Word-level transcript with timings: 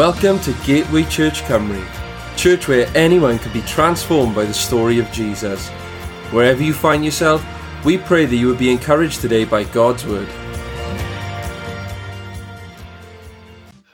Welcome 0.00 0.40
to 0.40 0.54
Gateway 0.64 1.02
Church 1.02 1.42
Cymru, 1.42 1.84
church 2.34 2.68
where 2.68 2.90
anyone 2.96 3.38
can 3.38 3.52
be 3.52 3.60
transformed 3.60 4.34
by 4.34 4.46
the 4.46 4.54
story 4.54 4.98
of 4.98 5.12
Jesus. 5.12 5.68
Wherever 6.32 6.62
you 6.62 6.72
find 6.72 7.04
yourself, 7.04 7.44
we 7.84 7.98
pray 7.98 8.24
that 8.24 8.34
you 8.34 8.46
will 8.46 8.56
be 8.56 8.72
encouraged 8.72 9.20
today 9.20 9.44
by 9.44 9.64
God's 9.64 10.06
Word. 10.06 10.26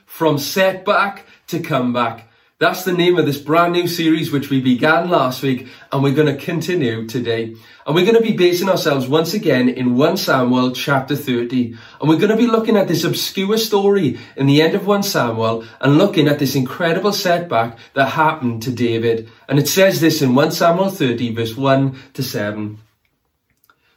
From 0.05 0.39
setback 0.39 1.27
to 1.49 1.59
comeback. 1.59 2.26
That's 2.59 2.85
the 2.85 2.93
name 2.95 3.19
of 3.19 3.27
this 3.27 3.37
brand 3.37 3.75
new 3.75 3.87
series 3.87 4.33
which 4.33 4.49
we 4.49 4.63
began 4.63 5.11
last 5.11 5.43
week 5.43 5.69
and 5.93 6.03
we're 6.03 6.15
going 6.15 6.35
to 6.35 6.43
continue 6.43 7.07
today. 7.07 7.55
And 7.87 7.95
we're 7.95 8.11
going 8.11 8.17
to 8.17 8.23
be 8.23 8.35
basing 8.35 8.71
ourselves 8.71 9.07
once 9.07 9.35
again 9.35 9.69
in 9.69 9.95
1 9.95 10.17
Samuel 10.17 10.73
chapter 10.73 11.15
30. 11.15 11.77
And 12.01 12.09
we're 12.09 12.17
going 12.17 12.31
to 12.31 12.37
be 12.37 12.47
looking 12.47 12.79
at 12.79 12.89
this 12.89 13.05
obscure 13.05 13.59
story 13.59 14.19
in 14.39 14.47
the 14.47 14.63
end 14.63 14.75
of 14.75 14.87
1 14.87 15.03
Samuel 15.03 15.67
and 15.83 15.99
looking 15.99 16.29
at 16.29 16.39
this 16.39 16.55
incredible 16.55 17.13
setback 17.13 17.77
that 17.93 18.13
happened 18.13 18.63
to 18.63 18.73
David. 18.73 19.29
And 19.51 19.59
it 19.59 19.69
says 19.69 20.01
this 20.01 20.23
in 20.23 20.35
1 20.35 20.53
Samuel 20.53 20.89
30 20.89 21.35
verse 21.35 21.59
1 21.59 21.95
to 22.15 22.23
7. 22.23 22.79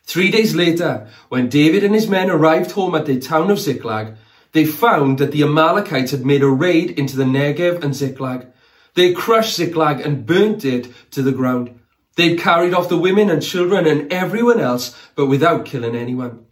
Three 0.03 0.31
days 0.31 0.53
later, 0.53 1.07
when 1.29 1.47
David 1.47 1.85
and 1.85 1.95
his 1.95 2.09
men 2.09 2.29
arrived 2.29 2.71
home 2.71 2.93
at 2.95 3.05
the 3.05 3.21
town 3.21 3.51
of 3.51 3.59
Ziklag, 3.59 4.17
they 4.51 4.65
found 4.65 5.17
that 5.19 5.31
the 5.31 5.43
Amalekites 5.43 6.11
had 6.11 6.25
made 6.25 6.43
a 6.43 6.49
raid 6.49 6.91
into 6.91 7.15
the 7.15 7.23
Negev 7.23 7.83
and 7.83 7.95
Ziklag. 7.95 8.47
They 8.95 9.13
crushed 9.13 9.55
Ziklag 9.55 10.01
and 10.01 10.25
burnt 10.25 10.65
it 10.65 10.91
to 11.11 11.21
the 11.21 11.31
ground. 11.31 11.79
They'd 12.15 12.39
carried 12.39 12.73
off 12.73 12.89
the 12.89 12.97
women 12.97 13.29
and 13.29 13.41
children 13.41 13.87
and 13.87 14.11
everyone 14.11 14.59
else, 14.59 14.97
but 15.15 15.27
without 15.27 15.65
killing 15.65 15.95
anyone. 15.95 16.45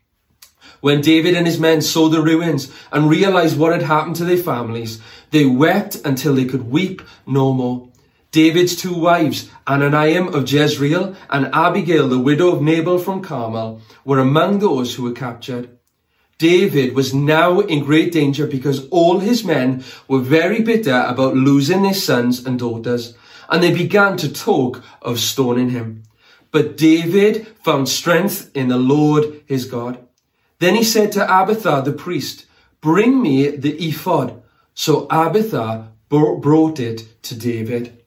When 0.80 1.02
David 1.02 1.36
and 1.36 1.48
his 1.48 1.60
men 1.60 1.82
saw 1.82 2.08
the 2.08 2.22
ruins 2.22 2.72
and 2.92 3.10
realized 3.10 3.58
what 3.58 3.74
had 3.74 3.82
happened 3.82 4.16
to 4.18 4.26
their 4.26 4.38
families, 4.38 5.02
they 5.32 5.46
wept 5.46 5.96
until 6.06 6.36
they 6.36 6.46
could 6.46 6.72
weep 6.72 7.02
no 7.26 7.52
more. 7.52 7.90
David's 8.32 8.76
two 8.76 8.94
wives, 8.94 9.50
Ahinoam 9.66 10.34
of 10.34 10.52
Jezreel 10.52 11.16
and 11.30 11.50
Abigail, 11.54 12.08
the 12.08 12.20
widow 12.20 12.52
of 12.52 12.62
Nabal 12.62 13.00
from 13.00 13.24
Carmel, 13.24 13.82
were 14.06 14.20
among 14.20 14.60
those 14.60 14.94
who 14.94 15.04
were 15.04 15.14
captured. 15.14 15.77
David 16.38 16.94
was 16.94 17.14
now 17.14 17.60
in 17.62 17.84
great 17.84 18.12
danger 18.12 18.46
because 18.46 18.88
all 18.90 19.20
his 19.20 19.44
men 19.44 19.84
were 20.08 20.20
very 20.20 20.62
bitter 20.62 21.04
about 21.08 21.36
losing 21.36 21.82
their 21.82 21.94
sons 21.94 22.46
and 22.46 22.60
daughters, 22.60 23.16
and 23.50 23.64
they 23.64 23.74
began 23.74 24.18
to 24.18 24.32
talk 24.32 24.84
of 25.02 25.20
stoning 25.20 25.72
him. 25.72 26.04
But 26.52 26.78
David 26.78 27.48
found 27.64 27.90
strength 27.90 28.52
in 28.56 28.68
the 28.68 28.78
Lord 28.78 29.42
his 29.46 29.66
God. 29.66 29.98
Then 30.60 30.76
he 30.76 30.84
said 30.84 31.12
to 31.14 31.24
Abiathar 31.24 31.82
the 31.82 31.92
priest, 31.92 32.46
Bring 32.82 33.22
me 33.22 33.50
the 33.50 33.76
ephod. 33.88 34.42
So 34.74 35.08
Abiathar 35.10 35.90
brought 36.10 36.80
it 36.80 37.24
to 37.24 37.36
David. 37.36 38.04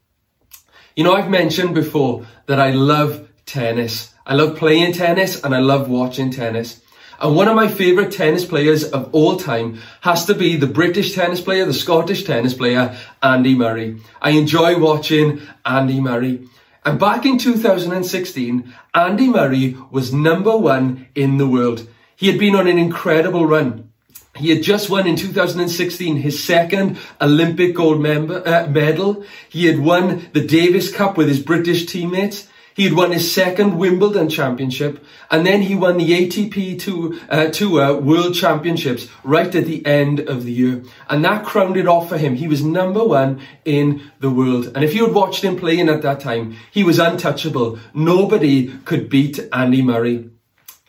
You 0.97 1.05
know, 1.05 1.15
I've 1.15 1.31
mentioned 1.31 1.75
before 1.75 2.27
that 2.47 2.61
I 2.61 2.71
love 2.71 3.29
tennis. 3.45 4.15
I 4.25 4.35
love 4.35 4.57
playing 4.57 4.93
tennis 4.93 5.43
and 5.43 5.55
I 5.55 5.59
love 5.59 5.89
watching 5.89 6.31
tennis. 6.31 6.81
And 7.21 7.37
one 7.37 7.49
of 7.49 7.57
my 7.57 7.69
favourite 7.69 8.13
tennis 8.13 8.47
players 8.47 8.83
of 8.83 9.11
all 9.13 9.37
time 9.37 9.79
has 10.01 10.25
to 10.25 10.35
be 10.35 10.57
the 10.57 10.67
British 10.67 11.15
tennis 11.15 11.41
player, 11.41 11.67
the 11.67 11.75
Scottish 11.75 12.25
tennis 12.25 12.55
player, 12.55 12.97
Andy 13.23 13.55
Murray. 13.55 14.01
I 14.23 14.31
enjoy 14.31 14.79
watching 14.79 15.43
Andy 15.67 16.01
Murray. 16.01 16.49
And 16.83 16.99
back 16.99 17.27
in 17.27 17.37
2016, 17.37 18.73
Andy 18.95 19.29
Murray 19.29 19.77
was 19.91 20.15
number 20.15 20.57
one 20.57 21.09
in 21.15 21.37
the 21.37 21.47
world. 21.47 21.87
He 22.17 22.29
had 22.29 22.39
been 22.39 22.57
on 22.57 22.67
an 22.67 22.79
incredible 22.79 23.45
run. 23.45 23.91
He 24.37 24.49
had 24.49 24.63
just 24.63 24.89
won 24.89 25.07
in 25.07 25.17
2016 25.17 26.17
his 26.17 26.43
second 26.43 26.97
Olympic 27.21 27.75
gold 27.75 28.01
member, 28.01 28.43
uh, 28.47 28.67
medal. 28.69 29.25
He 29.51 29.67
had 29.67 29.81
won 29.81 30.31
the 30.33 30.47
Davis 30.47 30.91
Cup 30.91 31.19
with 31.19 31.29
his 31.29 31.41
British 31.41 31.85
teammates. 31.85 32.49
He 32.75 32.85
had 32.85 32.93
won 32.93 33.13
his 33.13 33.31
second 33.31 33.79
Wimbledon 33.79 34.29
championship 34.29 35.05
and 35.31 35.47
then 35.47 35.63
he 35.63 35.75
won 35.75 35.97
the 35.99 36.11
ATP 36.11 36.81
Tour, 36.81 37.15
uh, 37.29 37.49
Tour 37.51 38.01
World 38.01 38.35
Championships 38.35 39.09
right 39.25 39.55
at 39.55 39.67
the 39.67 39.85
end 39.85 40.21
of 40.21 40.45
the 40.45 40.53
year. 40.53 40.83
And 41.09 41.25
that 41.25 41.45
crowned 41.45 41.77
it 41.77 41.89
off 41.89 42.09
for 42.09 42.19
him. 42.19 42.37
He 42.37 42.49
was 42.49 42.65
number 42.65 43.05
one 43.05 43.41
in 43.65 44.11
the 44.21 44.31
world. 44.31 44.73
And 44.75 44.85
if 44.85 44.95
you 44.95 45.07
had 45.07 45.15
watched 45.15 45.45
him 45.45 45.57
playing 45.57 45.89
at 45.89 46.03
that 46.03 46.21
time, 46.21 46.57
he 46.71 46.85
was 46.85 46.99
untouchable. 46.99 47.79
Nobody 47.93 48.69
could 48.85 49.09
beat 49.09 49.41
Andy 49.53 49.83
Murray. 49.83 50.31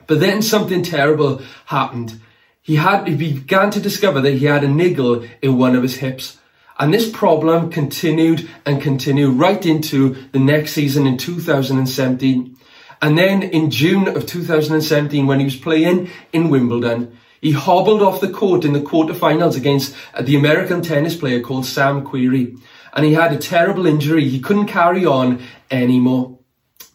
But 0.07 0.19
then 0.19 0.41
something 0.41 0.83
terrible 0.83 1.41
happened. 1.65 2.19
He 2.61 2.75
had, 2.75 3.07
he 3.07 3.15
began 3.15 3.71
to 3.71 3.79
discover 3.79 4.21
that 4.21 4.33
he 4.33 4.45
had 4.45 4.63
a 4.63 4.67
niggle 4.67 5.25
in 5.41 5.57
one 5.57 5.75
of 5.75 5.83
his 5.83 5.97
hips. 5.97 6.37
And 6.81 6.91
this 6.91 7.07
problem 7.07 7.69
continued 7.69 8.49
and 8.65 8.81
continued 8.81 9.37
right 9.37 9.63
into 9.63 10.15
the 10.31 10.39
next 10.39 10.73
season 10.73 11.05
in 11.05 11.15
2017. 11.15 12.57
And 13.03 13.17
then 13.19 13.43
in 13.43 13.69
June 13.69 14.07
of 14.07 14.25
2017, 14.25 15.27
when 15.27 15.37
he 15.37 15.45
was 15.45 15.55
playing 15.55 16.09
in 16.33 16.49
Wimbledon, 16.49 17.19
he 17.39 17.51
hobbled 17.51 18.01
off 18.01 18.19
the 18.19 18.31
court 18.31 18.65
in 18.65 18.73
the 18.73 18.79
quarterfinals 18.79 19.55
against 19.55 19.95
uh, 20.15 20.23
the 20.23 20.35
American 20.35 20.81
tennis 20.81 21.15
player 21.15 21.39
called 21.39 21.67
Sam 21.67 22.03
Querrey. 22.03 22.59
And 22.93 23.05
he 23.05 23.13
had 23.13 23.31
a 23.31 23.37
terrible 23.37 23.85
injury. 23.85 24.27
He 24.27 24.39
couldn't 24.39 24.65
carry 24.65 25.05
on 25.05 25.39
anymore. 25.69 26.39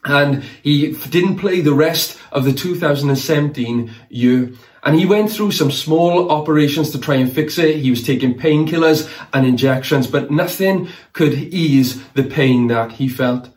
And 0.04 0.42
he 0.64 0.94
didn't 0.94 1.38
play 1.38 1.60
the 1.60 1.74
rest 1.74 2.18
of 2.32 2.44
the 2.44 2.52
2017 2.52 3.94
year. 4.08 4.52
And 4.86 4.94
he 4.94 5.04
went 5.04 5.32
through 5.32 5.50
some 5.50 5.72
small 5.72 6.30
operations 6.30 6.92
to 6.92 7.00
try 7.00 7.16
and 7.16 7.30
fix 7.30 7.58
it. 7.58 7.78
He 7.78 7.90
was 7.90 8.04
taking 8.04 8.38
painkillers 8.38 9.12
and 9.32 9.44
injections, 9.44 10.06
but 10.06 10.30
nothing 10.30 10.88
could 11.12 11.34
ease 11.34 12.04
the 12.10 12.22
pain 12.22 12.68
that 12.68 12.92
he 12.92 13.08
felt. 13.08 13.50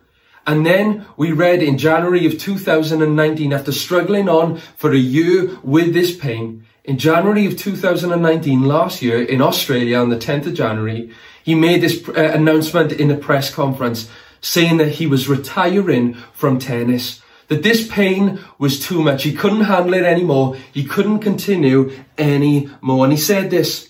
And 0.47 0.66
then 0.66 1.06
we 1.18 1.31
read 1.31 1.62
in 1.62 1.78
January 1.78 2.25
of 2.25 2.39
2019, 2.39 3.53
after 3.53 3.72
struggling 3.72 4.28
on 4.28 4.57
for 4.75 4.91
a 4.91 4.97
year 4.97 5.56
with 5.62 5.94
this 5.94 6.18
pain, 6.18 6.66
in 6.84 6.97
January 6.97 7.45
of 7.45 7.56
2019, 7.56 8.63
last 8.63 9.03
year 9.03 9.22
in 9.22 9.39
Australia 9.39 10.00
on 10.00 10.09
the 10.09 10.18
10th 10.18 10.47
of 10.47 10.56
January, 10.56 11.12
he 11.44 11.53
made 11.53 11.81
this 11.81 12.09
uh, 12.09 12.31
announcement 12.34 12.91
in 12.91 13.12
a 13.12 13.16
press 13.16 13.53
conference 13.53 14.09
saying 14.41 14.78
that 14.78 14.94
he 14.94 15.06
was 15.06 15.29
retiring 15.29 16.16
from 16.34 16.57
tennis 16.57 17.22
that 17.50 17.64
this 17.64 17.88
pain 17.88 18.40
was 18.58 18.80
too 18.80 19.02
much. 19.04 19.24
He 19.24 19.34
couldn't 19.34 19.62
handle 19.62 19.96
it 19.96 20.04
anymore. 20.04 20.56
He 20.72 20.84
couldn't 20.86 21.20
continue 21.20 21.92
anymore. 22.18 23.06
And 23.06 23.14
he 23.14 23.20
said 23.20 23.50
this, 23.50 23.90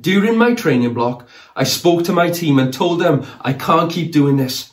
during 0.00 0.38
my 0.38 0.54
training 0.54 0.94
block, 0.94 1.28
I 1.56 1.64
spoke 1.64 2.04
to 2.04 2.12
my 2.12 2.30
team 2.30 2.58
and 2.58 2.72
told 2.72 3.00
them 3.00 3.26
I 3.40 3.52
can't 3.52 3.90
keep 3.90 4.12
doing 4.12 4.36
this. 4.36 4.72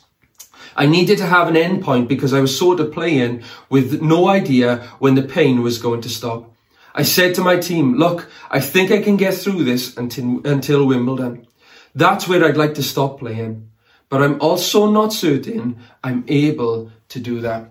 I 0.76 0.86
needed 0.86 1.18
to 1.18 1.26
have 1.26 1.48
an 1.48 1.56
end 1.56 1.82
point 1.82 2.08
because 2.08 2.32
I 2.32 2.40
was 2.40 2.56
sort 2.56 2.80
of 2.80 2.92
playing 2.92 3.42
with 3.68 4.00
no 4.00 4.28
idea 4.28 4.76
when 4.98 5.14
the 5.14 5.22
pain 5.22 5.62
was 5.62 5.78
going 5.78 6.00
to 6.02 6.08
stop. 6.08 6.54
I 6.94 7.02
said 7.02 7.34
to 7.34 7.42
my 7.42 7.56
team, 7.56 7.96
look, 7.96 8.30
I 8.50 8.60
think 8.60 8.90
I 8.90 9.02
can 9.02 9.16
get 9.16 9.34
through 9.34 9.64
this 9.64 9.96
until, 9.96 10.40
until 10.46 10.86
Wimbledon. 10.86 11.46
That's 11.94 12.28
where 12.28 12.44
I'd 12.44 12.56
like 12.56 12.74
to 12.74 12.82
stop 12.82 13.18
playing. 13.18 13.70
But 14.08 14.22
I'm 14.22 14.40
also 14.40 14.90
not 14.90 15.12
certain 15.12 15.78
I'm 16.02 16.24
able 16.28 16.90
to 17.10 17.20
do 17.20 17.40
that. 17.40 17.70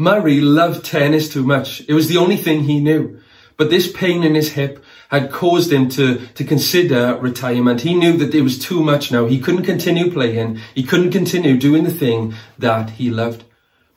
Murray 0.00 0.40
loved 0.40 0.82
tennis 0.82 1.28
too 1.28 1.44
much. 1.44 1.82
It 1.86 1.92
was 1.92 2.08
the 2.08 2.16
only 2.16 2.38
thing 2.38 2.62
he 2.62 2.80
knew. 2.80 3.20
But 3.58 3.68
this 3.68 3.92
pain 3.92 4.24
in 4.24 4.34
his 4.34 4.52
hip 4.52 4.82
had 5.10 5.30
caused 5.30 5.70
him 5.70 5.90
to, 5.90 6.26
to 6.36 6.42
consider 6.42 7.18
retirement. 7.20 7.82
He 7.82 7.92
knew 7.92 8.16
that 8.16 8.34
it 8.34 8.40
was 8.40 8.58
too 8.58 8.82
much 8.82 9.12
now. 9.12 9.26
He 9.26 9.38
couldn't 9.38 9.64
continue 9.64 10.10
playing. 10.10 10.58
He 10.74 10.84
couldn't 10.84 11.10
continue 11.10 11.58
doing 11.58 11.84
the 11.84 11.92
thing 11.92 12.32
that 12.58 12.88
he 12.88 13.10
loved. 13.10 13.44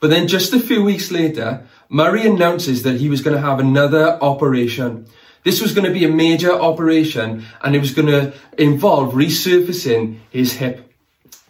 But 0.02 0.10
then 0.10 0.28
just 0.28 0.52
a 0.52 0.60
few 0.60 0.84
weeks 0.84 1.10
later, 1.10 1.66
Murray 1.88 2.28
announces 2.28 2.84
that 2.84 3.00
he 3.00 3.08
was 3.08 3.22
going 3.22 3.38
to 3.38 3.42
have 3.42 3.62
another 3.62 4.22
operation. 4.22 5.06
This 5.46 5.62
was 5.62 5.74
going 5.74 5.88
to 5.88 5.98
be 5.98 6.04
a 6.04 6.10
major 6.10 6.52
operation 6.52 7.46
and 7.62 7.78
it 7.78 7.80
was 7.80 7.94
going 7.94 8.10
to 8.10 8.34
involve 8.58 9.14
resurfacing 9.14 10.20
his 10.32 10.52
hip. 10.52 10.92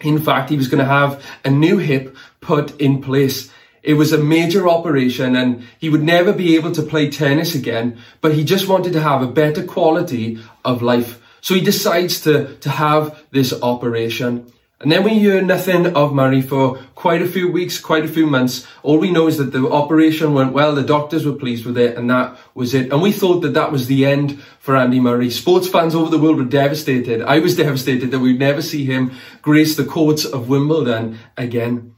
In 0.02 0.20
fact, 0.20 0.52
he 0.52 0.58
was 0.58 0.68
going 0.68 0.78
to 0.78 0.86
have 0.86 1.26
a 1.44 1.50
new 1.50 1.80
hip 1.80 2.16
put 2.40 2.80
in 2.80 3.02
place. 3.02 3.50
It 3.84 3.96
was 3.96 4.14
a 4.14 4.18
major 4.18 4.68
operation 4.68 5.36
and 5.36 5.68
he 5.78 5.90
would 5.90 6.04
never 6.04 6.32
be 6.32 6.56
able 6.56 6.72
to 6.72 6.82
play 6.82 7.12
tennis 7.12 7.54
again, 7.54 7.98
but 8.22 8.34
he 8.34 8.44
just 8.44 8.68
wanted 8.68 8.94
to 8.94 9.02
have 9.02 9.22
a 9.22 9.28
better 9.28 9.64
quality 9.64 10.40
of 10.64 10.82
life. 10.82 11.22
So 11.42 11.54
he 11.54 11.62
decides 11.62 12.22
to, 12.22 12.56
to 12.58 12.70
have 12.70 13.22
this 13.32 13.54
operation. 13.62 14.52
And 14.80 14.92
then 14.92 15.04
we 15.04 15.12
hear 15.12 15.42
nothing 15.42 15.96
of 15.96 16.14
Murray 16.14 16.42
for 16.42 16.78
quite 16.94 17.22
a 17.22 17.28
few 17.28 17.50
weeks, 17.50 17.80
quite 17.80 18.04
a 18.04 18.10
few 18.10 18.28
months. 18.28 18.68
All 18.84 18.98
we 18.98 19.12
know 19.12 19.28
is 19.28 19.38
that 19.38 19.54
the 19.54 19.70
operation 19.70 20.34
went 20.34 20.52
well, 20.52 20.76
the 20.76 20.84
doctors 20.84 21.26
were 21.26 21.34
pleased 21.34 21.66
with 21.66 21.78
it, 21.78 21.98
and 21.98 22.10
that 22.10 22.38
was 22.54 22.74
it. 22.74 22.92
And 22.92 23.02
we 23.02 23.14
thought 23.14 23.42
that 23.42 23.54
that 23.54 23.72
was 23.72 23.88
the 23.88 24.06
end 24.06 24.42
for 24.60 24.76
Andy 24.76 25.00
Murray. 25.00 25.30
Sports 25.30 25.70
fans 25.70 25.96
over 25.96 26.12
the 26.12 26.20
world 26.20 26.38
were 26.38 26.44
devastated. 26.44 27.22
I 27.22 27.40
was 27.40 27.56
devastated 27.66 28.12
that 28.12 28.20
we'd 28.20 28.40
never 28.40 28.62
see 28.62 28.84
him 28.84 29.14
grace 29.42 29.78
the 29.78 29.86
courts 29.86 30.26
of 30.26 30.50
Wimbledon 30.50 31.18
again. 31.38 31.96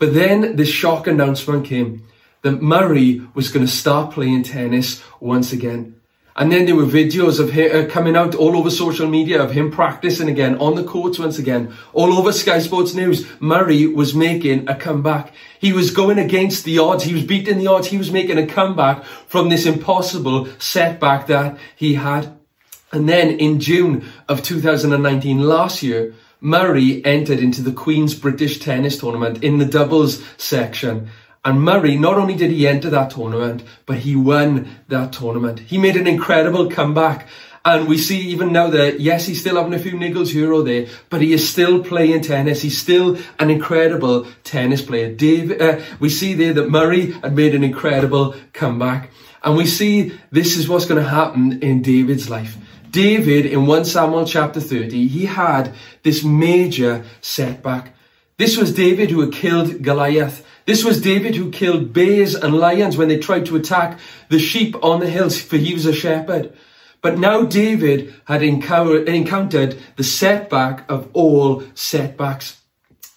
But 0.00 0.14
then 0.14 0.56
this 0.56 0.70
shock 0.70 1.06
announcement 1.06 1.66
came 1.66 2.06
that 2.40 2.62
Murray 2.62 3.20
was 3.34 3.52
going 3.52 3.66
to 3.66 3.70
start 3.70 4.14
playing 4.14 4.44
tennis 4.44 5.02
once 5.20 5.52
again. 5.52 6.00
And 6.34 6.50
then 6.50 6.64
there 6.64 6.74
were 6.74 6.86
videos 6.86 7.38
of 7.38 7.50
him 7.50 7.70
uh, 7.70 7.86
coming 7.90 8.16
out 8.16 8.34
all 8.34 8.56
over 8.56 8.70
social 8.70 9.06
media 9.06 9.42
of 9.42 9.50
him 9.50 9.70
practicing 9.70 10.30
again 10.30 10.56
on 10.56 10.74
the 10.74 10.84
courts 10.84 11.18
once 11.18 11.38
again. 11.38 11.74
All 11.92 12.14
over 12.14 12.32
Sky 12.32 12.60
Sports 12.60 12.94
News, 12.94 13.26
Murray 13.40 13.86
was 13.86 14.14
making 14.14 14.66
a 14.70 14.74
comeback. 14.74 15.34
He 15.58 15.74
was 15.74 15.90
going 15.90 16.18
against 16.18 16.64
the 16.64 16.78
odds. 16.78 17.04
He 17.04 17.12
was 17.12 17.24
beating 17.24 17.58
the 17.58 17.66
odds. 17.66 17.88
He 17.88 17.98
was 17.98 18.10
making 18.10 18.38
a 18.38 18.46
comeback 18.46 19.04
from 19.04 19.50
this 19.50 19.66
impossible 19.66 20.48
setback 20.58 21.26
that 21.26 21.58
he 21.76 21.94
had. 21.94 22.38
And 22.90 23.06
then 23.06 23.38
in 23.38 23.60
June 23.60 24.10
of 24.30 24.42
2019, 24.42 25.40
last 25.40 25.82
year, 25.82 26.14
Murray 26.40 27.04
entered 27.04 27.38
into 27.38 27.62
the 27.62 27.72
Queen's 27.72 28.14
British 28.14 28.58
Tennis 28.58 28.98
Tournament 28.98 29.44
in 29.44 29.58
the 29.58 29.64
doubles 29.64 30.22
section. 30.36 31.10
And 31.44 31.62
Murray, 31.62 31.96
not 31.96 32.16
only 32.16 32.34
did 32.34 32.50
he 32.50 32.66
enter 32.66 32.90
that 32.90 33.10
tournament, 33.10 33.62
but 33.86 33.98
he 33.98 34.14
won 34.16 34.68
that 34.88 35.12
tournament. 35.12 35.60
He 35.60 35.78
made 35.78 35.96
an 35.96 36.06
incredible 36.06 36.70
comeback. 36.70 37.28
And 37.64 37.88
we 37.88 37.98
see 37.98 38.20
even 38.28 38.52
now 38.52 38.68
that, 38.68 39.00
yes, 39.00 39.26
he's 39.26 39.40
still 39.40 39.56
having 39.56 39.74
a 39.74 39.78
few 39.78 39.92
niggles 39.92 40.28
here 40.28 40.52
or 40.52 40.62
there, 40.62 40.86
but 41.10 41.20
he 41.20 41.34
is 41.34 41.46
still 41.46 41.84
playing 41.84 42.22
tennis. 42.22 42.62
He's 42.62 42.80
still 42.80 43.18
an 43.38 43.50
incredible 43.50 44.26
tennis 44.44 44.80
player. 44.80 45.14
Dave, 45.14 45.60
uh, 45.60 45.80
we 45.98 46.08
see 46.08 46.32
there 46.32 46.54
that 46.54 46.70
Murray 46.70 47.12
had 47.12 47.36
made 47.36 47.54
an 47.54 47.64
incredible 47.64 48.34
comeback. 48.54 49.10
And 49.42 49.56
we 49.56 49.66
see 49.66 50.18
this 50.30 50.56
is 50.56 50.68
what's 50.68 50.86
going 50.86 51.02
to 51.02 51.08
happen 51.08 51.62
in 51.62 51.82
David's 51.82 52.30
life. 52.30 52.56
David, 52.90 53.46
in 53.46 53.66
1 53.66 53.84
Samuel 53.84 54.24
chapter 54.24 54.60
30, 54.60 55.06
he 55.06 55.26
had 55.26 55.72
this 56.02 56.24
major 56.24 57.04
setback. 57.20 57.94
This 58.36 58.56
was 58.56 58.74
David 58.74 59.10
who 59.10 59.20
had 59.20 59.32
killed 59.32 59.82
Goliath. 59.82 60.44
This 60.66 60.84
was 60.84 61.00
David 61.00 61.34
who 61.34 61.50
killed 61.50 61.92
bears 61.92 62.34
and 62.34 62.54
lions 62.54 62.96
when 62.96 63.08
they 63.08 63.18
tried 63.18 63.46
to 63.46 63.56
attack 63.56 63.98
the 64.28 64.38
sheep 64.38 64.74
on 64.82 65.00
the 65.00 65.10
hills, 65.10 65.40
for 65.40 65.56
he 65.56 65.74
was 65.74 65.86
a 65.86 65.92
shepherd. 65.92 66.52
But 67.02 67.18
now 67.18 67.42
David 67.42 68.14
had 68.24 68.42
encountered 68.42 69.78
the 69.96 70.04
setback 70.04 70.90
of 70.90 71.08
all 71.12 71.62
setbacks. 71.74 72.60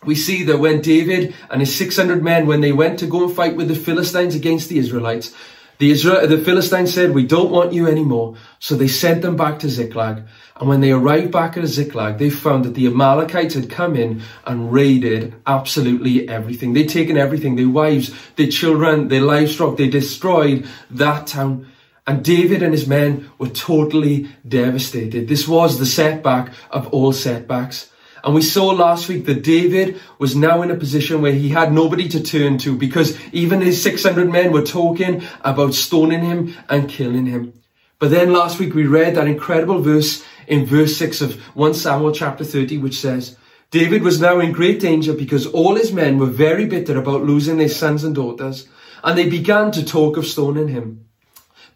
We 0.06 0.16
see 0.16 0.44
that 0.44 0.60
when 0.60 0.82
David 0.82 1.34
and 1.50 1.62
his 1.62 1.74
600 1.76 2.22
men, 2.22 2.46
when 2.46 2.62
they 2.62 2.74
went 2.74 3.00
to 3.00 3.08
go 3.08 3.26
and 3.26 3.36
fight 3.36 3.56
with 3.56 3.70
the 3.70 3.76
Philistines 3.76 4.36
against 4.36 4.68
the 4.68 4.78
Israelites, 4.78 5.34
the, 5.78 5.92
Israel, 5.92 6.28
the 6.28 6.38
Philistines 6.38 6.94
said, 6.94 7.14
we 7.14 7.26
don't 7.26 7.52
want 7.52 7.74
you 7.74 7.88
anymore. 7.88 8.36
So 8.60 8.76
they 8.76 8.88
sent 8.88 9.22
them 9.22 9.36
back 9.36 9.60
to 9.60 9.70
Ziklag. 9.70 10.24
And 10.56 10.70
when 10.70 10.82
they 10.82 10.92
arrived 10.92 11.32
back 11.32 11.58
at 11.58 11.66
Ziklag, 11.66 12.20
they 12.20 12.30
found 12.30 12.66
that 12.66 12.76
the 12.76 12.88
Amalekites 12.88 13.56
had 13.56 13.70
come 13.70 13.96
in 13.96 14.22
and 14.46 14.72
raided 14.72 15.34
absolutely 15.48 16.30
everything. 16.30 16.74
They'd 16.74 16.90
taken 16.90 17.18
everything, 17.18 17.56
their 17.56 17.70
wives, 17.70 18.14
their 18.36 18.48
children, 18.48 19.08
their 19.08 19.22
livestock. 19.22 19.78
They 19.78 19.90
destroyed 19.90 20.68
that 20.92 21.28
town. 21.28 21.68
And 22.06 22.24
David 22.24 22.62
and 22.62 22.74
his 22.74 22.88
men 22.88 23.32
were 23.38 23.50
totally 23.50 24.30
devastated. 24.48 25.28
This 25.28 25.48
was 25.48 25.80
the 25.80 25.86
setback 25.86 26.54
of 26.70 26.88
all 26.90 27.14
setbacks. 27.14 27.90
And 28.24 28.34
we 28.34 28.42
saw 28.42 28.68
last 28.68 29.10
week 29.10 29.26
that 29.26 29.44
David 29.44 30.00
was 30.18 30.36
now 30.36 30.62
in 30.62 30.72
a 30.72 30.76
position 30.76 31.22
where 31.22 31.34
he 31.34 31.50
had 31.50 31.74
nobody 31.74 32.08
to 32.10 32.24
turn 32.24 32.58
to 32.60 32.78
because 32.78 33.18
even 33.34 33.60
his 33.60 33.82
600 33.82 34.32
men 34.32 34.54
were 34.54 34.64
talking 34.64 35.24
about 35.42 35.74
stoning 35.74 36.22
him 36.22 36.56
and 36.70 36.90
killing 36.90 37.26
him. 37.26 37.54
But 38.00 38.12
then 38.12 38.32
last 38.32 38.60
week 38.60 38.74
we 38.74 38.86
read 38.86 39.16
that 39.16 39.28
incredible 39.28 39.82
verse 39.82 40.24
in 40.48 40.66
verse 40.66 40.96
6 40.98 41.22
of 41.22 41.40
1 41.56 41.74
Samuel 41.74 42.14
chapter 42.14 42.46
30, 42.46 42.78
which 42.78 43.00
says, 43.00 43.38
David 43.72 44.04
was 44.04 44.22
now 44.22 44.40
in 44.40 44.52
great 44.52 44.80
danger 44.80 45.14
because 45.14 45.48
all 45.48 45.76
his 45.76 45.92
men 45.92 46.18
were 46.18 46.28
very 46.28 46.66
bitter 46.66 46.98
about 46.98 47.24
losing 47.24 47.58
their 47.58 47.70
sons 47.70 48.04
and 48.04 48.14
daughters, 48.14 48.68
and 49.04 49.18
they 49.18 49.28
began 49.28 49.72
to 49.72 49.84
talk 49.84 50.16
of 50.16 50.28
stoning 50.28 50.68
him. 50.68 51.06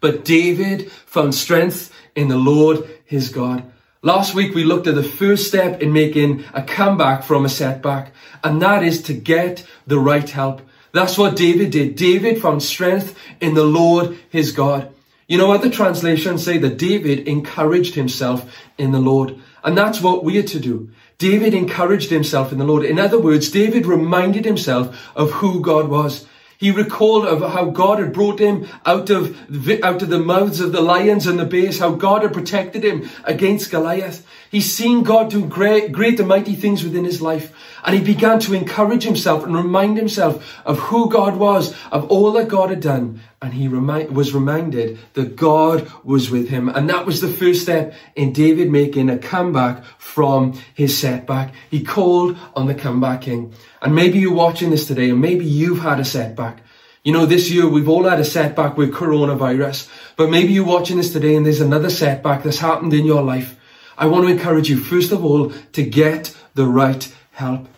But 0.00 0.24
David 0.24 0.90
found 0.92 1.34
strength 1.34 1.92
in 2.14 2.28
the 2.28 2.36
Lord 2.36 2.88
his 3.04 3.30
God. 3.30 3.70
Last 4.02 4.32
week 4.32 4.54
we 4.54 4.62
looked 4.62 4.86
at 4.86 4.94
the 4.94 5.02
first 5.02 5.48
step 5.48 5.82
in 5.82 5.92
making 5.92 6.44
a 6.54 6.62
comeback 6.62 7.24
from 7.24 7.44
a 7.44 7.48
setback, 7.48 8.12
and 8.44 8.62
that 8.62 8.84
is 8.84 9.02
to 9.02 9.12
get 9.12 9.66
the 9.88 9.98
right 9.98 10.28
help. 10.30 10.62
That's 10.92 11.18
what 11.18 11.34
David 11.34 11.72
did. 11.72 11.96
David 11.96 12.40
found 12.40 12.62
strength 12.62 13.18
in 13.40 13.54
the 13.54 13.64
Lord 13.64 14.16
his 14.30 14.52
God. 14.52 14.92
You 15.26 15.36
know 15.36 15.48
what 15.48 15.62
the 15.62 15.70
translations 15.70 16.44
say? 16.44 16.58
That 16.58 16.78
David 16.78 17.26
encouraged 17.26 17.96
himself 17.96 18.56
in 18.78 18.92
the 18.92 19.00
Lord. 19.00 19.36
And 19.64 19.76
that's 19.76 20.00
what 20.00 20.22
we 20.22 20.38
are 20.38 20.44
to 20.44 20.60
do. 20.60 20.90
David 21.18 21.52
encouraged 21.52 22.10
himself 22.10 22.52
in 22.52 22.58
the 22.58 22.64
Lord. 22.64 22.84
In 22.84 23.00
other 23.00 23.18
words, 23.18 23.50
David 23.50 23.84
reminded 23.84 24.44
himself 24.44 25.10
of 25.16 25.32
who 25.32 25.60
God 25.60 25.88
was. 25.88 26.24
He 26.58 26.72
recalled 26.72 27.24
of 27.24 27.52
how 27.52 27.66
God 27.66 28.00
had 28.00 28.12
brought 28.12 28.40
him 28.40 28.66
out 28.84 29.10
of, 29.10 29.38
out 29.84 30.02
of 30.02 30.08
the 30.08 30.18
mouths 30.18 30.60
of 30.60 30.72
the 30.72 30.80
lions 30.80 31.24
and 31.24 31.38
the 31.38 31.44
bears, 31.44 31.78
how 31.78 31.92
God 31.92 32.22
had 32.22 32.32
protected 32.32 32.82
him 32.82 33.08
against 33.22 33.70
Goliath. 33.70 34.26
He's 34.50 34.72
seen 34.72 35.04
God 35.04 35.30
do 35.30 35.46
great, 35.46 35.92
great 35.92 36.18
and 36.18 36.28
mighty 36.28 36.56
things 36.56 36.82
within 36.82 37.04
his 37.04 37.22
life. 37.22 37.54
And 37.84 37.96
he 37.96 38.02
began 38.02 38.40
to 38.40 38.54
encourage 38.54 39.04
himself 39.04 39.44
and 39.44 39.54
remind 39.54 39.98
himself 39.98 40.60
of 40.66 40.80
who 40.80 41.08
God 41.08 41.36
was, 41.36 41.76
of 41.92 42.10
all 42.10 42.32
that 42.32 42.48
God 42.48 42.70
had 42.70 42.80
done. 42.80 43.20
And 43.40 43.54
he 43.54 43.68
was 43.68 44.34
reminded 44.34 44.98
that 45.14 45.36
God 45.36 45.90
was 46.02 46.28
with 46.28 46.48
him. 46.48 46.68
And 46.68 46.90
that 46.90 47.06
was 47.06 47.20
the 47.20 47.28
first 47.28 47.62
step 47.62 47.94
in 48.16 48.32
David 48.32 48.68
making 48.68 49.08
a 49.08 49.18
comeback 49.18 49.84
from 49.98 50.54
his 50.74 50.98
setback. 50.98 51.54
He 51.70 51.84
called 51.84 52.36
on 52.56 52.66
the 52.66 52.74
comeback 52.74 53.22
king. 53.22 53.54
And 53.80 53.94
maybe 53.94 54.18
you're 54.18 54.34
watching 54.34 54.70
this 54.70 54.88
today 54.88 55.10
and 55.10 55.20
maybe 55.20 55.44
you've 55.44 55.82
had 55.82 56.00
a 56.00 56.04
setback. 56.04 56.62
You 57.04 57.12
know, 57.12 57.26
this 57.26 57.48
year 57.48 57.68
we've 57.68 57.88
all 57.88 58.08
had 58.08 58.18
a 58.18 58.24
setback 58.24 58.76
with 58.76 58.92
coronavirus, 58.92 59.88
but 60.16 60.30
maybe 60.30 60.52
you're 60.52 60.66
watching 60.66 60.96
this 60.96 61.12
today 61.12 61.36
and 61.36 61.46
there's 61.46 61.60
another 61.60 61.90
setback 61.90 62.42
that's 62.42 62.58
happened 62.58 62.92
in 62.92 63.06
your 63.06 63.22
life. 63.22 63.56
I 63.96 64.06
want 64.06 64.26
to 64.26 64.32
encourage 64.32 64.68
you, 64.68 64.78
first 64.78 65.12
of 65.12 65.24
all, 65.24 65.50
to 65.50 65.82
get 65.84 66.36
the 66.54 66.66
right 66.66 67.10
help. 67.32 67.68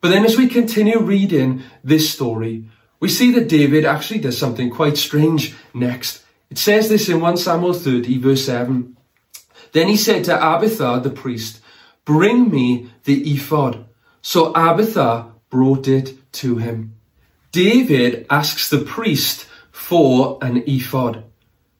But 0.00 0.08
then 0.08 0.24
as 0.24 0.38
we 0.38 0.48
continue 0.48 0.98
reading 0.98 1.62
this 1.84 2.10
story, 2.10 2.64
we 3.00 3.08
see 3.08 3.32
that 3.32 3.48
David 3.48 3.84
actually 3.84 4.20
does 4.20 4.38
something 4.38 4.70
quite 4.70 4.96
strange 4.96 5.54
next. 5.74 6.22
It 6.50 6.58
says 6.58 6.88
this 6.88 7.08
in 7.08 7.20
1 7.20 7.38
Samuel 7.38 7.72
30 7.72 8.18
verse 8.18 8.44
7. 8.44 8.96
Then 9.72 9.88
he 9.88 9.96
said 9.96 10.24
to 10.24 10.34
Abiathar 10.36 11.00
the 11.00 11.10
priest, 11.10 11.60
bring 12.04 12.50
me 12.50 12.90
the 13.04 13.22
ephod. 13.32 13.86
So 14.20 14.52
Abiathar 14.52 15.32
brought 15.48 15.88
it 15.88 16.32
to 16.32 16.56
him. 16.56 16.94
David 17.52 18.26
asks 18.30 18.68
the 18.68 18.80
priest 18.80 19.46
for 19.70 20.38
an 20.42 20.62
ephod. 20.66 21.24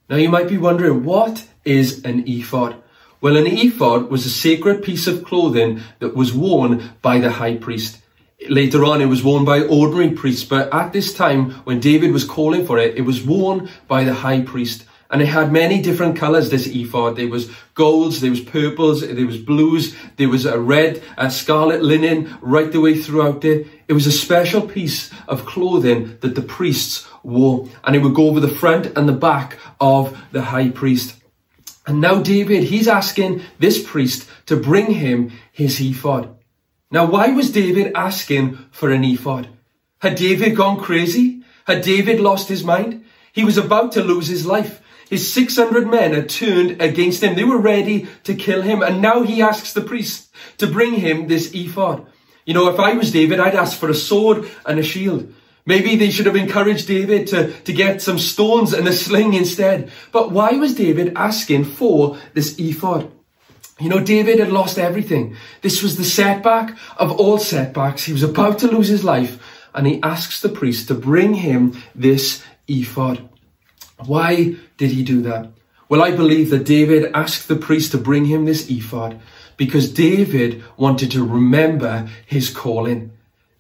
Now 0.09 0.17
you 0.17 0.29
might 0.29 0.49
be 0.49 0.59
wondering, 0.59 1.05
what 1.05 1.47
is 1.65 2.05
an 2.05 2.25
ephod? 2.27 2.77
Well, 3.21 3.37
an 3.37 3.47
ephod 3.47 4.11
was 4.11 4.25
a 4.25 4.31
sacred 4.31 4.83
piece 4.83 5.07
of 5.07 5.25
clothing 5.25 5.81
that 5.99 6.17
was 6.17 6.33
worn 6.33 6.91
by 7.03 7.19
the 7.19 7.33
high 7.33 7.57
priest. 7.57 8.00
Later 8.49 8.85
on, 8.85 9.03
it 9.03 9.07
was 9.07 9.23
worn 9.23 9.45
by 9.45 9.63
ordinary 9.63 10.11
priests, 10.11 10.45
but 10.45 10.73
at 10.73 10.93
this 10.93 11.13
time, 11.13 11.51
when 11.65 11.79
David 11.79 12.13
was 12.13 12.25
calling 12.25 12.67
for 12.67 12.79
it, 12.79 12.97
it 12.97 13.03
was 13.03 13.23
worn 13.25 13.69
by 13.87 14.05
the 14.05 14.15
high 14.15 14.41
priest. 14.41 14.87
And 15.11 15.21
it 15.21 15.27
had 15.27 15.53
many 15.53 15.83
different 15.83 16.17
colors, 16.17 16.51
this 16.51 16.69
ephod. 16.69 17.17
There 17.17 17.29
was 17.29 17.51
golds, 17.75 18.21
there 18.21 18.31
was 18.31 18.41
purples, 18.41 19.01
there 19.01 19.27
was 19.27 19.39
blues, 19.39 19.97
there 20.17 20.29
was 20.29 20.47
a 20.47 20.59
red, 20.59 21.03
a 21.19 21.31
scarlet 21.31 21.83
linen 21.83 22.39
right 22.41 22.71
the 22.71 22.81
way 22.81 22.97
throughout 22.97 23.45
it. 23.45 23.67
It 23.89 23.93
was 23.93 24.07
a 24.07 24.13
special 24.13 24.63
piece 24.63 25.11
of 25.27 25.45
clothing 25.45 26.17
that 26.21 26.37
the 26.37 26.43
priests 26.43 27.09
wore. 27.25 27.69
And 27.83 27.97
it 27.97 27.99
would 27.99 28.15
go 28.15 28.29
over 28.29 28.39
the 28.39 28.49
front 28.49 28.87
and 28.97 29.09
the 29.09 29.13
back 29.13 29.59
of 29.81 30.17
the 30.31 30.43
high 30.43 30.71
priest. 30.71 31.17
And 31.87 32.01
now 32.01 32.23
David, 32.23 32.65
he's 32.65 32.87
asking 32.87 33.43
this 33.59 33.83
priest 33.83 34.29
to 34.47 34.57
bring 34.57 34.93
him 34.93 35.33
his 35.51 35.81
ephod. 35.81 36.37
Now, 36.91 37.07
why 37.07 37.29
was 37.29 37.53
David 37.53 37.93
asking 37.95 38.59
for 38.73 38.91
an 38.91 39.05
ephod? 39.05 39.49
Had 40.01 40.17
David 40.17 40.57
gone 40.57 40.81
crazy? 40.81 41.43
Had 41.65 41.83
David 41.83 42.21
lost 42.21 42.49
his 42.49 42.65
mind? 42.65 43.05
He 43.33 43.45
was 43.45 43.57
about 43.57 43.93
to 43.93 44.03
lose 44.03 44.27
his 44.27 44.45
life. 44.45 44.83
His 45.09 45.33
600 45.33 45.89
men 45.89 46.15
had 46.15 46.29
turned 46.29 46.81
against 46.83 47.23
him. 47.23 47.35
They 47.35 47.45
were 47.45 47.59
ready 47.59 48.09
to 48.25 48.35
kill 48.35 48.63
him. 48.63 48.83
And 48.83 49.01
now 49.01 49.23
he 49.23 49.43
asks 49.43 49.73
the 49.73 49.81
priest 49.81 50.31
to 50.59 50.67
bring 50.67 50.95
him 50.95 51.27
this 51.29 51.53
ephod. 51.55 52.07
You 52.45 52.55
know, 52.55 52.69
if 52.69 52.81
I 52.81 52.95
was 52.95 53.13
David, 53.13 53.39
I'd 53.39 53.55
ask 53.55 53.79
for 53.79 53.89
a 53.89 53.95
sword 53.95 54.51
and 54.67 54.79
a 54.79 54.83
shield. 54.83 55.33
Maybe 55.67 55.95
they 55.95 56.11
should 56.11 56.27
have 56.27 56.37
encouraged 56.37 56.89
David 56.89 57.29
to, 57.29 57.53
to 57.53 57.73
get 57.73 58.03
some 58.03 58.19
stones 58.19 58.73
and 58.73 58.89
a 58.89 58.93
sling 58.93 59.35
instead. 59.35 59.91
But 60.11 60.33
why 60.33 60.53
was 60.53 60.75
David 60.75 61.13
asking 61.15 61.65
for 61.65 62.19
this 62.35 62.59
ephod? 62.59 63.13
You 63.81 63.89
know, 63.89 64.01
David 64.01 64.39
had 64.39 64.53
lost 64.53 64.79
everything. 64.79 65.37
This 65.63 65.83
was 65.83 65.97
the 65.97 66.05
setback 66.05 66.77
of 66.99 67.13
all 67.13 67.39
setbacks. 67.39 68.05
He 68.05 68.13
was 68.13 68.23
about 68.23 68.59
to 68.61 68.69
lose 68.69 68.89
his 68.89 69.05
life 69.05 69.39
and 69.75 69.87
he 69.87 70.03
asks 70.03 70.41
the 70.41 70.49
priest 70.49 70.89
to 70.89 70.95
bring 70.95 71.35
him 71.35 71.83
this 71.95 72.45
ephod. 72.69 73.29
Why 74.05 74.57
did 74.77 74.91
he 74.91 75.03
do 75.03 75.23
that? 75.23 75.51
Well, 75.89 76.03
I 76.03 76.13
believe 76.13 76.51
that 76.51 76.65
David 76.65 77.11
asked 77.15 77.49
the 77.49 77.57
priest 77.57 77.93
to 77.93 77.99
bring 77.99 78.27
him 78.27 78.45
this 78.45 78.71
ephod 78.71 79.21
because 79.57 79.93
David 79.93 80.63
wanted 80.77 81.11
to 81.13 81.27
remember 81.27 82.09
his 82.27 82.51
calling. 82.51 83.13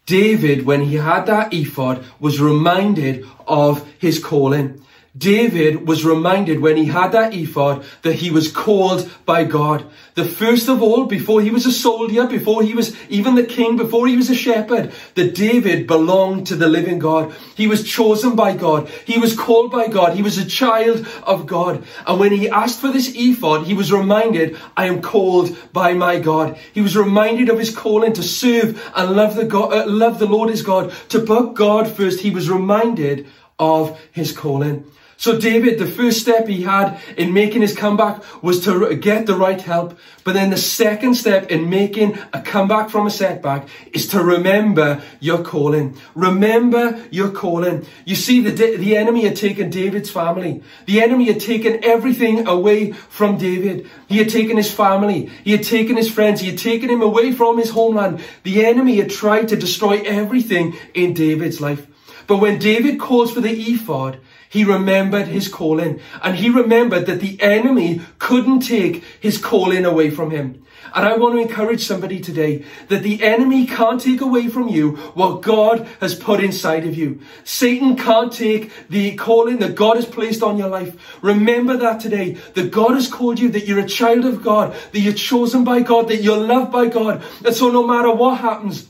David, 0.06 0.64
when 0.64 0.82
he 0.82 0.96
had 0.96 1.26
that 1.26 1.52
ephod, 1.52 2.04
was 2.18 2.40
reminded 2.40 3.26
of 3.46 3.86
his 3.98 4.22
calling. 4.22 4.82
David 5.20 5.86
was 5.86 6.02
reminded 6.02 6.60
when 6.60 6.78
he 6.78 6.86
had 6.86 7.12
that 7.12 7.34
ephod 7.34 7.84
that 8.00 8.14
he 8.14 8.30
was 8.30 8.50
called 8.50 9.08
by 9.26 9.44
God. 9.44 9.84
The 10.14 10.24
first 10.24 10.66
of 10.66 10.82
all, 10.82 11.04
before 11.04 11.42
he 11.42 11.50
was 11.50 11.66
a 11.66 11.72
soldier, 11.72 12.26
before 12.26 12.62
he 12.62 12.72
was 12.72 12.96
even 13.10 13.34
the 13.34 13.44
king, 13.44 13.76
before 13.76 14.08
he 14.08 14.16
was 14.16 14.30
a 14.30 14.34
shepherd, 14.34 14.92
that 15.16 15.34
David 15.34 15.86
belonged 15.86 16.46
to 16.46 16.56
the 16.56 16.68
living 16.68 16.98
God. 16.98 17.34
He 17.54 17.66
was 17.66 17.84
chosen 17.84 18.34
by 18.34 18.56
God. 18.56 18.88
He 19.04 19.18
was 19.18 19.36
called 19.36 19.70
by 19.70 19.88
God. 19.88 20.16
He 20.16 20.22
was 20.22 20.38
a 20.38 20.46
child 20.46 21.06
of 21.22 21.46
God. 21.46 21.84
And 22.06 22.18
when 22.18 22.32
he 22.32 22.48
asked 22.48 22.80
for 22.80 22.90
this 22.90 23.12
ephod, 23.14 23.66
he 23.66 23.74
was 23.74 23.92
reminded, 23.92 24.58
I 24.74 24.86
am 24.86 25.02
called 25.02 25.54
by 25.70 25.92
my 25.92 26.18
God. 26.18 26.58
He 26.72 26.80
was 26.80 26.96
reminded 26.96 27.50
of 27.50 27.58
his 27.58 27.76
calling 27.76 28.14
to 28.14 28.22
serve 28.22 28.82
and 28.96 29.12
love 29.12 29.36
the 29.36 29.44
God, 29.44 29.74
uh, 29.74 29.86
love 29.86 30.18
the 30.18 30.24
Lord 30.24 30.48
his 30.48 30.62
God, 30.62 30.94
to 31.10 31.20
put 31.20 31.52
God 31.52 31.94
first. 31.94 32.20
He 32.20 32.30
was 32.30 32.48
reminded 32.48 33.26
of 33.58 34.00
his 34.12 34.32
calling. 34.32 34.90
So 35.20 35.38
David, 35.38 35.78
the 35.78 35.86
first 35.86 36.22
step 36.22 36.48
he 36.48 36.62
had 36.62 36.98
in 37.14 37.34
making 37.34 37.60
his 37.60 37.76
comeback 37.76 38.22
was 38.42 38.64
to 38.64 38.96
get 38.96 39.26
the 39.26 39.34
right 39.34 39.60
help. 39.60 39.98
But 40.24 40.32
then 40.32 40.48
the 40.48 40.56
second 40.56 41.14
step 41.14 41.50
in 41.50 41.68
making 41.68 42.18
a 42.32 42.40
comeback 42.40 42.88
from 42.88 43.06
a 43.06 43.10
setback 43.10 43.68
is 43.92 44.06
to 44.08 44.24
remember 44.24 45.02
your 45.20 45.44
calling. 45.44 45.98
Remember 46.14 47.04
your 47.10 47.30
calling. 47.32 47.84
You 48.06 48.16
see, 48.16 48.40
the, 48.40 48.78
the 48.78 48.96
enemy 48.96 49.24
had 49.24 49.36
taken 49.36 49.68
David's 49.68 50.08
family. 50.08 50.62
The 50.86 51.02
enemy 51.02 51.26
had 51.26 51.40
taken 51.40 51.84
everything 51.84 52.48
away 52.48 52.92
from 52.92 53.36
David. 53.36 53.90
He 54.08 54.16
had 54.16 54.30
taken 54.30 54.56
his 54.56 54.72
family. 54.72 55.26
He 55.44 55.52
had 55.52 55.64
taken 55.64 55.98
his 55.98 56.10
friends. 56.10 56.40
He 56.40 56.48
had 56.48 56.58
taken 56.58 56.88
him 56.88 57.02
away 57.02 57.32
from 57.32 57.58
his 57.58 57.68
homeland. 57.68 58.24
The 58.42 58.64
enemy 58.64 58.96
had 58.96 59.10
tried 59.10 59.48
to 59.48 59.56
destroy 59.56 60.00
everything 60.00 60.78
in 60.94 61.12
David's 61.12 61.60
life. 61.60 61.86
But 62.26 62.38
when 62.38 62.58
David 62.58 62.98
calls 62.98 63.34
for 63.34 63.42
the 63.42 63.50
ephod, 63.50 64.20
he 64.50 64.64
remembered 64.64 65.28
his 65.28 65.46
calling 65.46 66.00
and 66.22 66.36
he 66.36 66.50
remembered 66.50 67.06
that 67.06 67.20
the 67.20 67.40
enemy 67.40 68.02
couldn't 68.18 68.60
take 68.60 69.04
his 69.20 69.38
calling 69.38 69.84
away 69.84 70.10
from 70.10 70.32
him. 70.32 70.66
And 70.92 71.06
I 71.06 71.16
want 71.16 71.36
to 71.36 71.40
encourage 71.40 71.86
somebody 71.86 72.18
today 72.18 72.64
that 72.88 73.04
the 73.04 73.22
enemy 73.22 73.64
can't 73.64 74.00
take 74.00 74.20
away 74.20 74.48
from 74.48 74.66
you 74.66 74.96
what 75.14 75.42
God 75.42 75.86
has 76.00 76.16
put 76.16 76.42
inside 76.42 76.84
of 76.84 76.96
you. 76.96 77.20
Satan 77.44 77.94
can't 77.94 78.32
take 78.32 78.72
the 78.88 79.14
calling 79.14 79.58
that 79.58 79.76
God 79.76 79.94
has 79.94 80.06
placed 80.06 80.42
on 80.42 80.58
your 80.58 80.68
life. 80.68 80.96
Remember 81.22 81.76
that 81.76 82.00
today, 82.00 82.32
that 82.54 82.72
God 82.72 82.94
has 82.94 83.06
called 83.06 83.38
you, 83.38 83.50
that 83.50 83.68
you're 83.68 83.78
a 83.78 83.86
child 83.86 84.24
of 84.24 84.42
God, 84.42 84.74
that 84.90 84.98
you're 84.98 85.12
chosen 85.12 85.62
by 85.62 85.82
God, 85.82 86.08
that 86.08 86.22
you're 86.22 86.36
loved 86.36 86.72
by 86.72 86.88
God. 86.88 87.22
And 87.44 87.54
so 87.54 87.70
no 87.70 87.86
matter 87.86 88.12
what 88.12 88.40
happens, 88.40 88.88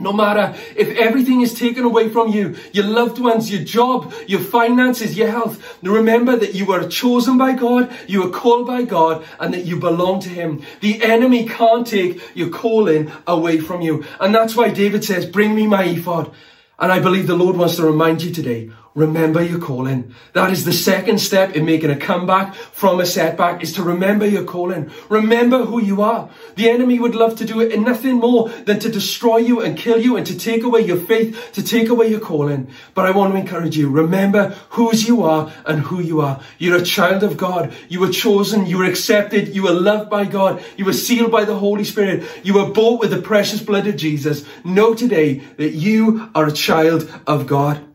no 0.00 0.12
matter 0.12 0.58
if 0.76 0.88
everything 0.96 1.42
is 1.42 1.54
taken 1.54 1.84
away 1.84 2.08
from 2.08 2.28
you, 2.28 2.56
your 2.72 2.86
loved 2.86 3.18
ones, 3.18 3.50
your 3.50 3.62
job, 3.62 4.12
your 4.26 4.40
finances, 4.40 5.16
your 5.16 5.30
health, 5.30 5.62
remember 5.82 6.36
that 6.36 6.54
you 6.54 6.64
were 6.64 6.88
chosen 6.88 7.36
by 7.38 7.52
God, 7.52 7.92
you 8.06 8.22
were 8.22 8.30
called 8.30 8.66
by 8.66 8.82
God, 8.82 9.24
and 9.38 9.52
that 9.54 9.66
you 9.66 9.78
belong 9.78 10.20
to 10.20 10.28
Him. 10.28 10.62
The 10.80 11.02
enemy 11.02 11.46
can't 11.46 11.86
take 11.86 12.20
your 12.34 12.50
calling 12.50 13.12
away 13.26 13.60
from 13.60 13.82
you. 13.82 14.04
And 14.18 14.34
that's 14.34 14.56
why 14.56 14.70
David 14.70 15.04
says, 15.04 15.26
bring 15.26 15.54
me 15.54 15.66
my 15.66 15.84
ephod. 15.84 16.32
And 16.78 16.90
I 16.90 16.98
believe 16.98 17.26
the 17.26 17.36
Lord 17.36 17.56
wants 17.56 17.76
to 17.76 17.84
remind 17.84 18.22
you 18.22 18.32
today, 18.32 18.70
remember 18.94 19.42
your 19.42 19.58
calling. 19.58 20.14
That 20.32 20.50
is 20.50 20.64
the 20.64 20.72
second 20.72 21.18
step 21.18 21.54
in 21.54 21.64
making 21.64 21.90
a 21.90 21.96
comeback 21.96 22.54
from 22.54 23.00
a 23.00 23.06
setback 23.06 23.62
is 23.62 23.72
to 23.74 23.82
remember 23.82 24.26
your 24.26 24.44
calling. 24.44 24.90
Remember 25.08 25.64
who 25.64 25.80
you 25.80 26.02
are. 26.02 26.30
The 26.56 26.68
enemy 26.68 26.98
would 26.98 27.14
love 27.14 27.36
to 27.36 27.44
do 27.44 27.60
it 27.60 27.72
and 27.72 27.84
nothing 27.84 28.16
more 28.16 28.48
than 28.48 28.80
to 28.80 28.90
destroy 28.90 29.38
you 29.38 29.60
and 29.60 29.78
kill 29.78 30.00
you 30.00 30.16
and 30.16 30.26
to 30.26 30.36
take 30.36 30.62
away 30.62 30.80
your 30.80 30.96
faith, 30.96 31.52
to 31.52 31.62
take 31.62 31.88
away 31.88 32.08
your 32.08 32.20
calling. 32.20 32.68
But 32.94 33.06
I 33.06 33.12
want 33.12 33.32
to 33.32 33.38
encourage 33.38 33.76
you, 33.76 33.88
remember 33.88 34.56
whose 34.70 35.06
you 35.06 35.22
are 35.22 35.52
and 35.66 35.80
who 35.80 36.00
you 36.00 36.20
are. 36.20 36.40
You're 36.58 36.78
a 36.78 36.84
child 36.84 37.22
of 37.22 37.36
God. 37.36 37.72
You 37.88 38.00
were 38.00 38.10
chosen. 38.10 38.66
You 38.66 38.78
were 38.78 38.84
accepted. 38.84 39.54
You 39.54 39.64
were 39.64 39.72
loved 39.72 40.10
by 40.10 40.24
God. 40.24 40.62
You 40.76 40.84
were 40.84 40.92
sealed 40.92 41.30
by 41.30 41.44
the 41.44 41.56
Holy 41.56 41.84
Spirit. 41.84 42.24
You 42.42 42.54
were 42.54 42.70
bought 42.70 43.00
with 43.00 43.10
the 43.10 43.22
precious 43.22 43.62
blood 43.62 43.86
of 43.86 43.96
Jesus. 43.96 44.44
Know 44.64 44.94
today 44.94 45.38
that 45.56 45.70
you 45.70 46.30
are 46.34 46.46
a 46.46 46.52
child 46.52 46.80
child 46.90 47.20
of 47.26 47.46
God. 47.46 47.89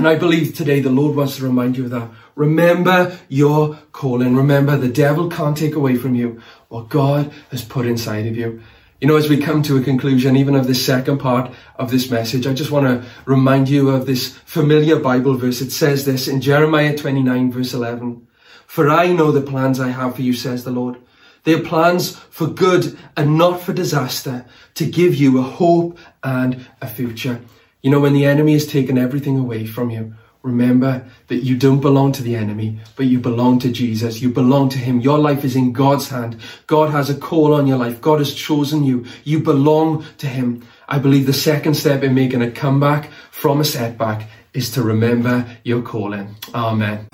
And 0.00 0.08
I 0.08 0.16
believe 0.16 0.54
today 0.54 0.80
the 0.80 0.88
Lord 0.88 1.14
wants 1.14 1.36
to 1.36 1.44
remind 1.44 1.76
you 1.76 1.84
of 1.84 1.90
that. 1.90 2.08
Remember 2.34 3.18
your 3.28 3.78
calling. 3.92 4.34
Remember 4.34 4.78
the 4.78 4.88
devil 4.88 5.28
can't 5.28 5.54
take 5.54 5.74
away 5.74 5.96
from 5.96 6.14
you 6.14 6.40
what 6.68 6.88
God 6.88 7.30
has 7.50 7.62
put 7.62 7.84
inside 7.84 8.26
of 8.26 8.34
you. 8.34 8.62
You 9.02 9.08
know, 9.08 9.16
as 9.16 9.28
we 9.28 9.36
come 9.36 9.62
to 9.64 9.76
a 9.76 9.82
conclusion, 9.82 10.38
even 10.38 10.54
of 10.54 10.66
this 10.66 10.82
second 10.82 11.18
part 11.18 11.52
of 11.76 11.90
this 11.90 12.10
message, 12.10 12.46
I 12.46 12.54
just 12.54 12.70
want 12.70 12.86
to 12.86 13.06
remind 13.26 13.68
you 13.68 13.90
of 13.90 14.06
this 14.06 14.38
familiar 14.46 14.98
Bible 14.98 15.34
verse. 15.34 15.60
It 15.60 15.70
says 15.70 16.06
this 16.06 16.28
in 16.28 16.40
Jeremiah 16.40 16.96
29 16.96 17.52
verse 17.52 17.74
11. 17.74 18.26
For 18.66 18.88
I 18.88 19.12
know 19.12 19.30
the 19.30 19.42
plans 19.42 19.80
I 19.80 19.88
have 19.88 20.16
for 20.16 20.22
you, 20.22 20.32
says 20.32 20.64
the 20.64 20.70
Lord. 20.70 20.96
They 21.44 21.52
are 21.52 21.62
plans 21.62 22.16
for 22.16 22.46
good 22.46 22.98
and 23.18 23.36
not 23.36 23.60
for 23.60 23.74
disaster, 23.74 24.46
to 24.76 24.86
give 24.86 25.14
you 25.14 25.38
a 25.38 25.42
hope 25.42 25.98
and 26.24 26.66
a 26.80 26.86
future. 26.86 27.42
You 27.82 27.90
know, 27.90 28.00
when 28.00 28.12
the 28.12 28.26
enemy 28.26 28.52
has 28.52 28.66
taken 28.66 28.98
everything 28.98 29.38
away 29.38 29.66
from 29.66 29.88
you, 29.90 30.14
remember 30.42 31.06
that 31.28 31.44
you 31.44 31.56
don't 31.56 31.80
belong 31.80 32.12
to 32.12 32.22
the 32.22 32.36
enemy, 32.36 32.78
but 32.94 33.06
you 33.06 33.18
belong 33.18 33.58
to 33.60 33.70
Jesus. 33.70 34.20
You 34.20 34.30
belong 34.30 34.68
to 34.70 34.78
Him. 34.78 35.00
Your 35.00 35.18
life 35.18 35.44
is 35.44 35.56
in 35.56 35.72
God's 35.72 36.08
hand. 36.10 36.36
God 36.66 36.90
has 36.90 37.08
a 37.08 37.14
call 37.14 37.54
on 37.54 37.66
your 37.66 37.78
life. 37.78 38.00
God 38.00 38.18
has 38.18 38.34
chosen 38.34 38.84
you. 38.84 39.06
You 39.24 39.40
belong 39.40 40.04
to 40.18 40.26
Him. 40.26 40.62
I 40.88 40.98
believe 40.98 41.24
the 41.26 41.32
second 41.32 41.74
step 41.74 42.02
in 42.02 42.14
making 42.14 42.42
a 42.42 42.50
comeback 42.50 43.10
from 43.30 43.60
a 43.60 43.64
setback 43.64 44.28
is 44.52 44.70
to 44.72 44.82
remember 44.82 45.46
your 45.64 45.80
calling. 45.80 46.36
Amen. 46.54 47.08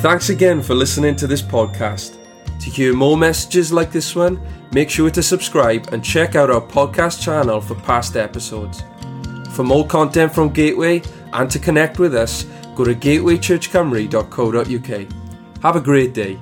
Thanks 0.00 0.28
again 0.28 0.62
for 0.62 0.74
listening 0.74 1.14
to 1.16 1.26
this 1.26 1.42
podcast. 1.42 2.19
To 2.60 2.70
hear 2.70 2.94
more 2.94 3.16
messages 3.16 3.72
like 3.72 3.90
this 3.90 4.14
one, 4.14 4.40
Make 4.72 4.88
sure 4.88 5.10
to 5.10 5.22
subscribe 5.22 5.92
and 5.92 6.04
check 6.04 6.36
out 6.36 6.48
our 6.48 6.60
podcast 6.60 7.20
channel 7.20 7.60
for 7.60 7.74
past 7.74 8.16
episodes. 8.16 8.84
For 9.50 9.64
more 9.64 9.84
content 9.84 10.32
from 10.32 10.50
Gateway 10.50 11.02
and 11.32 11.50
to 11.50 11.58
connect 11.58 11.98
with 11.98 12.14
us, 12.14 12.44
go 12.76 12.84
to 12.84 12.94
gatewaychurchcymru.co.uk. 12.94 15.62
Have 15.62 15.76
a 15.76 15.80
great 15.80 16.14
day. 16.14 16.38